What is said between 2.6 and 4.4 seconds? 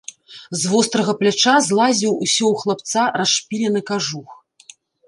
хлапца расшпілены кажух.